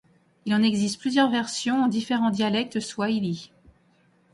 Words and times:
Il 0.45 0.55
en 0.55 0.63
existe 0.63 0.99
plusieurs 0.99 1.29
versions 1.29 1.83
en 1.83 1.87
différents 1.87 2.31
dialectes 2.31 2.79
swahilis. 2.79 3.51